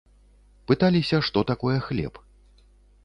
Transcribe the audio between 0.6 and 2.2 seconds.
Пыталіся, што такое хлеб.